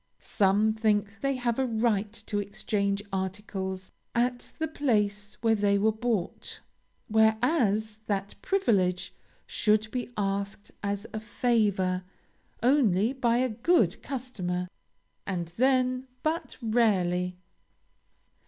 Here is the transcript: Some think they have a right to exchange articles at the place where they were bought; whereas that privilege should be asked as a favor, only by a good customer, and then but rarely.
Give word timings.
Some 0.17 0.73
think 0.73 1.19
they 1.21 1.35
have 1.35 1.59
a 1.59 1.65
right 1.67 2.11
to 2.25 2.39
exchange 2.39 3.03
articles 3.13 3.91
at 4.15 4.51
the 4.57 4.67
place 4.67 5.35
where 5.43 5.53
they 5.53 5.77
were 5.77 5.91
bought; 5.91 6.59
whereas 7.07 7.99
that 8.07 8.33
privilege 8.41 9.13
should 9.45 9.91
be 9.91 10.09
asked 10.17 10.71
as 10.81 11.05
a 11.13 11.19
favor, 11.19 12.03
only 12.63 13.13
by 13.13 13.37
a 13.37 13.49
good 13.49 14.01
customer, 14.01 14.67
and 15.27 15.49
then 15.57 16.07
but 16.23 16.57
rarely. 16.63 17.37